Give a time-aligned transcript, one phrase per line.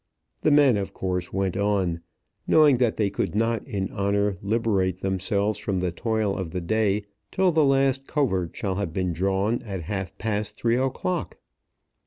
[0.41, 2.01] The men of course went on,
[2.47, 7.03] knowing that they could not in honour liberate themselves from the toil of the day
[7.31, 11.37] till the last covert shall have been drawn at half past three o'clock.